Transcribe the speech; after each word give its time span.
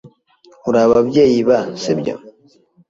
Uri 0.67 0.79
ababyeyi 0.85 1.39
ba, 1.47 1.59
sibyo? 1.81 2.15